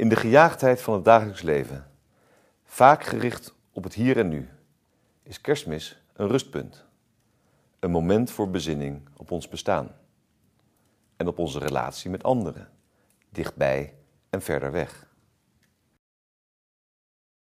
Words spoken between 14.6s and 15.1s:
weg.